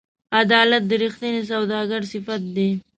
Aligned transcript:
عدالت 0.41 0.83
د 0.87 0.91
رښتیني 1.03 1.41
سوداګر 1.51 2.01
صفت 2.11 2.41
دی. 2.55 2.69